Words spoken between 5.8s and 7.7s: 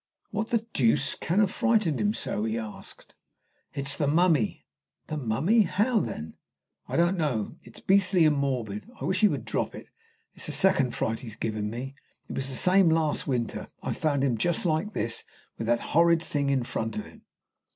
then?" "I don't know.